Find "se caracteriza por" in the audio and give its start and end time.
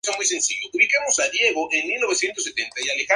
0.41-1.69